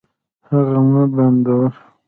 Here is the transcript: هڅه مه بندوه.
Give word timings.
هڅه 0.47 0.79
مه 0.91 1.03
بندوه. 1.13 1.67